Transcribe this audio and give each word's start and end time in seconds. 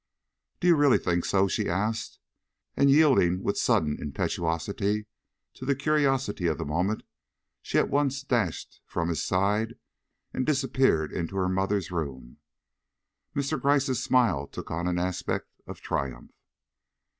"Do 0.59 0.67
you 0.67 0.75
really 0.75 0.97
think 0.97 1.25
so?" 1.25 1.47
she 1.47 1.69
asked; 1.69 2.17
and 2.75 2.89
yielding 2.89 3.43
with 3.43 3.55
sudden 3.55 3.97
impetuosity 4.01 5.05
to 5.53 5.63
the 5.63 5.75
curiosity 5.75 6.47
of 6.47 6.57
the 6.57 6.65
moment, 6.65 7.03
she 7.61 7.77
at 7.77 7.87
once 7.91 8.23
dashed 8.23 8.81
from 8.87 9.09
his 9.09 9.23
side 9.23 9.75
and 10.33 10.43
disappeared 10.43 11.11
in 11.13 11.27
her 11.27 11.47
mother's 11.47 11.91
room. 11.91 12.37
Mr. 13.35 13.61
Gryce's 13.61 14.01
smile 14.01 14.47
took 14.47 14.71
on 14.71 14.87
an 14.87 14.97
aspect 14.97 15.45
of 15.67 15.81
triumph. 15.81 16.31